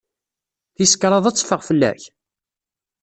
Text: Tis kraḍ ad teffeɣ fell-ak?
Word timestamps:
Tis 0.75 0.93
kraḍ 1.01 1.25
ad 1.25 1.35
teffeɣ 1.35 1.61
fell-ak? 1.67 2.01